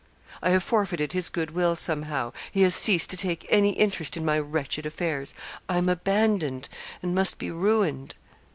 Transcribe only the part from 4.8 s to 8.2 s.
affairs; I am abandoned, and must be ruined.'